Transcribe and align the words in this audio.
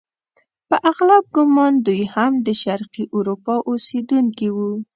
په 0.69 0.75
اغلب 0.89 1.23
ګومان 1.35 1.73
دوی 1.85 2.01
هم 2.15 2.33
د 2.45 2.47
شرقي 2.63 3.03
اروپا 3.15 3.55
اوسیدونکي 3.69 4.47
وو. 4.55 4.71